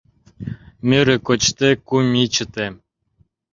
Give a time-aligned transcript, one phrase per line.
[0.87, 2.73] Мӧрӧ кочде, кум ий чытем